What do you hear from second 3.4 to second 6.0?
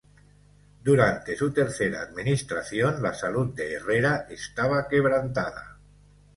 de Herrera estaba quebrantada.